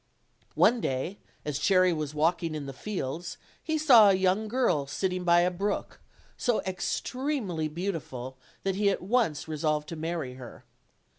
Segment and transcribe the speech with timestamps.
[0.55, 5.23] One day as Cherry was walking in the fields he saw a young girl sitting
[5.23, 6.01] by a brook,
[6.35, 10.65] so extremely beautiful that he at once resolved to marry her.